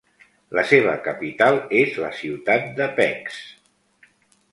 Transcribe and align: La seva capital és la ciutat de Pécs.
La 0.59 0.61
seva 0.69 0.93
capital 1.07 1.59
és 1.81 1.99
la 2.05 2.09
ciutat 2.21 2.65
de 2.81 2.87
Pécs. 3.01 3.37